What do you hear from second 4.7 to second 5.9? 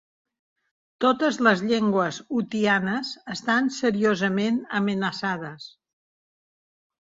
amenaçades.